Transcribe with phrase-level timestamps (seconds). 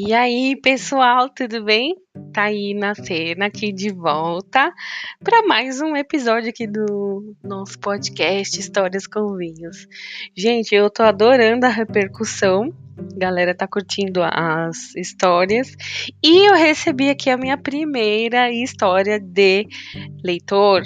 [0.00, 1.96] E aí, pessoal, tudo bem?
[2.32, 4.72] Tá aí na cena aqui de volta
[5.24, 9.88] para mais um episódio aqui do nosso podcast Histórias com Vinhos.
[10.36, 12.72] Gente, eu tô adorando a repercussão.
[12.96, 15.74] A galera tá curtindo as histórias.
[16.22, 19.66] E eu recebi aqui a minha primeira história de
[20.22, 20.82] leitor,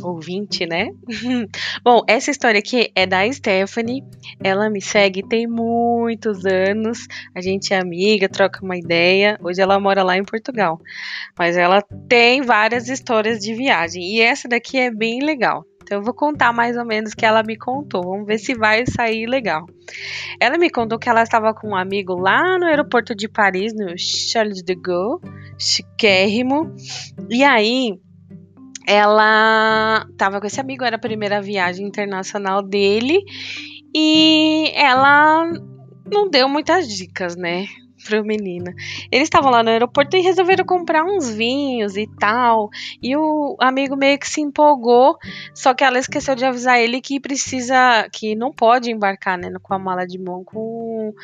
[0.00, 0.90] ouvinte, né?
[1.84, 4.04] Bom, essa história aqui é da Stephanie.
[4.42, 7.06] Ela me segue tem muitos anos.
[7.34, 9.38] A gente é amiga, troca uma ideia.
[9.42, 10.80] Hoje ela mora lá em Portugal.
[11.38, 14.02] Mas ela tem várias histórias de viagem.
[14.02, 15.64] E essa daqui é bem legal.
[15.82, 18.02] Então eu vou contar mais ou menos o que ela me contou.
[18.02, 19.66] Vamos ver se vai sair legal.
[20.40, 23.92] Ela me contou que ela estava com um amigo lá no aeroporto de Paris, no
[23.98, 25.20] Charles de Gaulle,
[25.58, 26.74] chiquérrimo.
[27.28, 27.98] E aí
[28.86, 33.24] ela estava com esse amigo, era a primeira viagem internacional dele,
[33.94, 35.52] e ela
[36.10, 37.66] não deu muitas dicas, né?
[38.04, 38.72] Pro menino.
[39.12, 42.68] Eles estavam lá no aeroporto e resolveram comprar uns vinhos e tal.
[43.00, 45.16] E o amigo meio que se empolgou,
[45.54, 49.72] só que ela esqueceu de avisar ele que precisa, que não pode embarcar, né, com
[49.72, 51.14] a mala de mão com,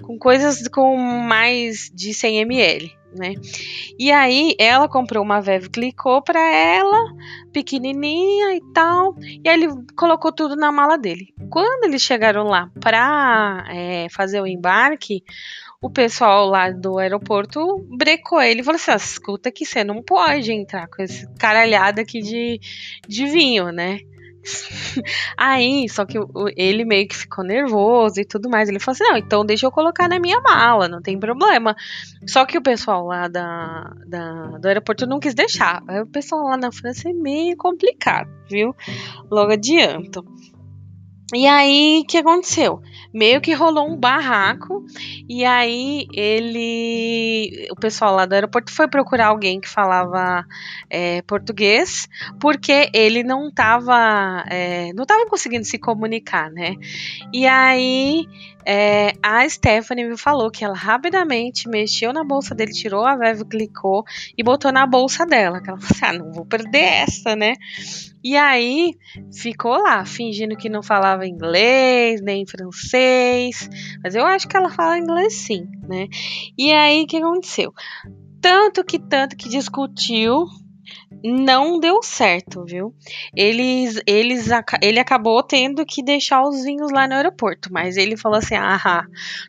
[0.00, 3.34] com coisas com mais de 100 ml né?
[3.98, 7.12] E aí ela comprou uma Veve Clicô para ela,
[7.52, 11.34] pequenininha e tal, e aí ele colocou tudo na mala dele.
[11.50, 15.22] Quando eles chegaram lá para é, fazer o embarque,
[15.80, 20.02] o pessoal lá do aeroporto brecou ele e falou assim: ah, escuta que você não
[20.02, 22.60] pode entrar com esse caralhada aqui de,
[23.06, 24.00] de vinho, né?
[25.36, 26.18] Aí, só que
[26.56, 28.68] ele meio que ficou nervoso e tudo mais.
[28.68, 31.76] Ele falou assim: não, então deixa eu colocar na minha mala, não tem problema.
[32.26, 35.82] Só que o pessoal lá da, da, do aeroporto não quis deixar.
[35.88, 38.74] Aí o pessoal lá na França é meio complicado, viu?
[39.30, 40.24] Logo adianto.
[41.34, 42.80] E aí, o que aconteceu?
[43.12, 44.84] Meio que rolou um barraco,
[45.28, 47.68] e aí ele.
[47.70, 50.46] O pessoal lá do aeroporto foi procurar alguém que falava
[50.88, 52.08] é, português,
[52.40, 56.76] porque ele não estava é, não tava conseguindo se comunicar, né?
[57.32, 58.26] E aí
[58.70, 63.46] é, a Stephanie me falou que ela rapidamente mexeu na bolsa dele, tirou a Veve,
[63.46, 64.04] clicou
[64.36, 65.62] e botou na bolsa dela.
[65.62, 67.54] Que ela falou assim: ah, não vou perder essa, né?
[68.22, 68.94] E aí
[69.32, 73.70] ficou lá, fingindo que não falava inglês, nem francês.
[74.04, 76.06] Mas eu acho que ela fala inglês sim, né?
[76.58, 77.72] E aí o que aconteceu?
[78.38, 80.44] Tanto que tanto que discutiu
[81.22, 82.94] não deu certo, viu?
[83.34, 84.48] Eles, eles,
[84.82, 89.04] ele acabou tendo que deixar os vinhos lá no aeroporto, mas ele falou assim: ah,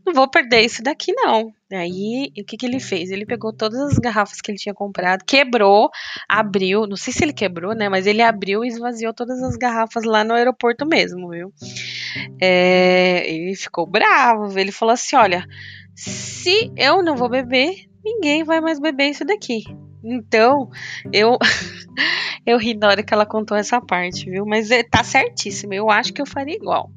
[0.05, 1.53] não vou perder isso daqui não.
[1.71, 3.11] Aí, o que, que ele fez?
[3.11, 5.91] Ele pegou todas as garrafas que ele tinha comprado, quebrou,
[6.27, 7.87] abriu, não sei se ele quebrou, né?
[7.87, 11.53] Mas ele abriu e esvaziou todas as garrafas lá no aeroporto mesmo, viu?
[12.41, 15.45] É, ele ficou bravo, ele falou assim: olha,
[15.95, 19.63] se eu não vou beber, ninguém vai mais beber isso daqui.
[20.03, 20.69] Então,
[21.11, 21.37] eu
[22.45, 24.45] eu ri na hora que ela contou essa parte, viu?
[24.45, 25.73] Mas é, tá certíssimo.
[25.73, 26.91] Eu acho que eu faria igual.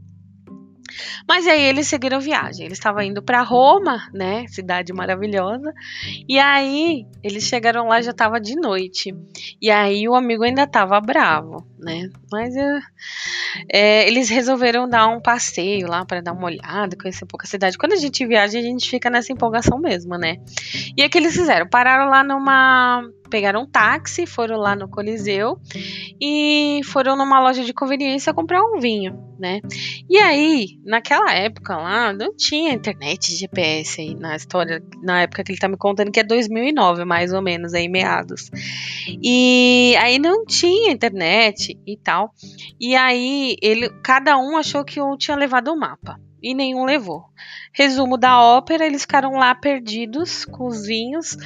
[1.29, 2.67] Mas aí eles seguiram viagem.
[2.67, 4.47] Eles estavam indo para Roma, né?
[4.49, 5.73] Cidade maravilhosa.
[6.29, 9.15] E aí eles chegaram lá já estava de noite.
[9.61, 12.09] E aí o amigo ainda estava bravo, né?
[12.31, 12.81] Mas é,
[13.69, 17.49] é, eles resolveram dar um passeio lá para dar uma olhada, conhecer um pouco a
[17.49, 17.79] cidade.
[17.79, 20.39] Quando a gente viaja, a gente fica nessa empolgação mesmo, né?
[20.97, 21.69] E o que eles fizeram?
[21.69, 23.03] Pararam lá numa
[23.33, 25.59] pegaram um táxi, foram lá no Coliseu
[26.21, 29.63] e foram numa loja de conveniência comprar um vinho, né?
[30.07, 35.51] E aí, naquela época lá, não tinha internet GPS aí na história, na época que
[35.51, 38.51] ele tá me contando, que é 2009, mais ou menos, aí meados.
[39.23, 42.35] E aí não tinha internet e tal.
[42.79, 46.85] E aí, ele, cada um achou que um tinha levado o um mapa e nenhum
[46.85, 47.25] levou.
[47.73, 51.37] Resumo da ópera: eles ficaram lá perdidos com os vinhos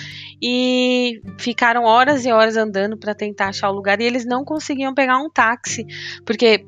[0.43, 4.95] e ficaram horas e horas andando para tentar achar o lugar e eles não conseguiam
[4.95, 5.85] pegar um táxi
[6.25, 6.65] porque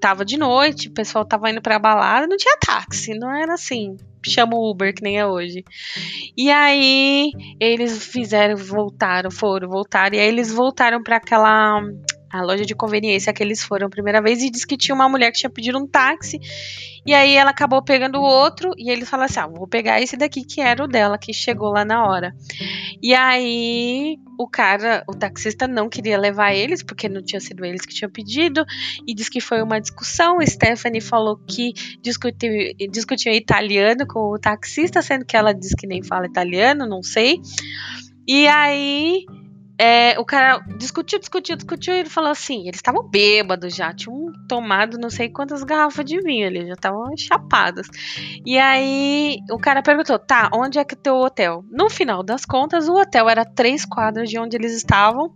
[0.00, 3.96] tava de noite, o pessoal tava indo pra balada, não tinha táxi, não era assim,
[4.24, 5.64] chama o Uber que nem é hoje.
[6.36, 11.80] E aí eles fizeram, voltaram, foram, voltaram, e aí eles voltaram para aquela
[12.32, 15.08] a loja de conveniência que eles foram a primeira vez e disse que tinha uma
[15.08, 16.40] mulher que tinha pedido um táxi.
[17.04, 20.16] E aí ela acabou pegando o outro e ele falou assim: ah, vou pegar esse
[20.16, 22.34] daqui que era o dela, que chegou lá na hora.
[23.02, 27.82] E aí o cara, o taxista não queria levar eles, porque não tinha sido eles
[27.82, 28.64] que tinham pedido,
[29.06, 30.38] e disse que foi uma discussão.
[30.44, 32.50] Stephanie falou que discutiu,
[32.90, 37.40] discutiu italiano com o taxista, sendo que ela disse que nem fala italiano, não sei.
[38.26, 39.26] E aí
[39.84, 44.30] é, o cara discutiu, discutiu, discutiu, e ele falou assim: eles estavam bêbados já, tinham
[44.48, 47.88] tomado não sei quantas garrafas de vinho ali, já estavam chapados.
[48.46, 51.64] E aí o cara perguntou: tá, onde é que é teu hotel?
[51.68, 55.34] No final das contas, o hotel era três quadras de onde eles estavam,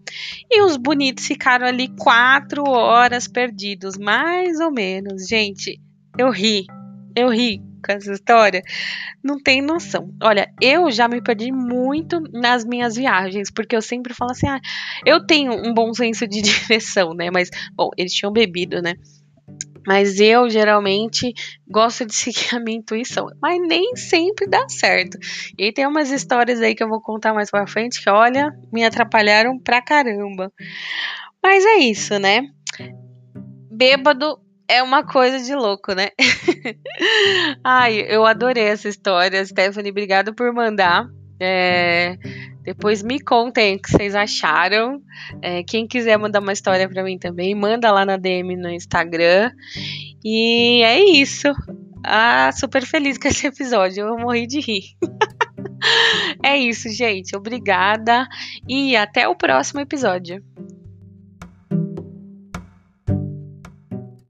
[0.49, 5.27] e os bonitos ficaram ali quatro horas perdidos, mais ou menos.
[5.27, 5.81] Gente,
[6.17, 6.67] eu ri,
[7.17, 8.63] eu ri com essa história,
[9.25, 10.15] não tem noção.
[10.23, 14.61] Olha, eu já me perdi muito nas minhas viagens, porque eu sempre falo assim, ah,
[15.05, 17.31] eu tenho um bom senso de direção, né?
[17.33, 18.95] Mas, bom, eles tinham bebido, né?
[19.87, 21.33] Mas eu geralmente
[21.67, 25.17] gosto de seguir a minha intuição, mas nem sempre dá certo.
[25.57, 28.85] E tem umas histórias aí que eu vou contar mais pra frente que, olha, me
[28.85, 30.53] atrapalharam pra caramba.
[31.43, 32.43] Mas é isso, né?
[33.71, 36.09] Bêbado é uma coisa de louco, né?
[37.65, 39.91] Ai, eu adorei essa história, Stephanie.
[39.91, 41.09] Obrigada por mandar.
[41.39, 42.17] É,
[42.63, 45.01] depois me contem o que vocês acharam.
[45.41, 49.51] É, quem quiser mandar uma história para mim também, manda lá na DM no Instagram.
[50.25, 51.49] E é isso.
[52.05, 54.07] Ah, super feliz com esse episódio.
[54.07, 54.83] Eu morri de rir.
[56.43, 57.37] é isso, gente.
[57.37, 58.27] Obrigada
[58.69, 60.43] e até o próximo episódio.